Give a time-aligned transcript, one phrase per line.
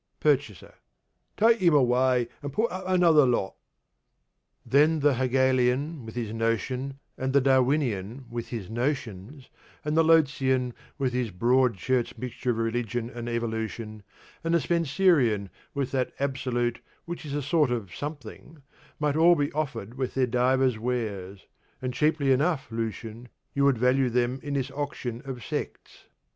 [0.19, 0.73] PURCHASER:
[1.37, 3.53] Take him away, and put up another lot.
[4.65, 9.51] Then the Hegelian, with his Notion, and the Darwinian, with his notions,
[9.85, 14.01] and the Lotzian, with his Broad Church mixture of Religion and Evolution,
[14.43, 18.63] and the Spencerian, with that Absolute which is a sort of a something,
[18.99, 21.45] might all be offered with their divers wares;
[21.79, 26.05] and cheaply enough, Lucian, you would value them in this auction of Sects.